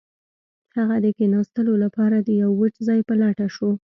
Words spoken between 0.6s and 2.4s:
هغه د کښیناستلو لپاره د